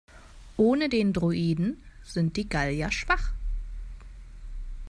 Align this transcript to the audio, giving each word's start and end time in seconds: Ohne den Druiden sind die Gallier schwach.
Ohne 0.57 0.89
den 0.89 1.13
Druiden 1.13 1.77
sind 2.03 2.35
die 2.35 2.49
Gallier 2.49 2.91
schwach. 2.91 3.33